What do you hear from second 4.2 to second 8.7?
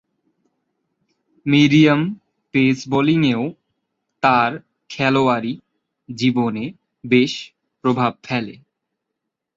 তার খেলোয়াড়ী জীবনে বেশ প্রভাব ফেলে।